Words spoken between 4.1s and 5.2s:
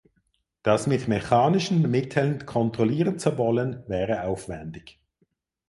aufwändig.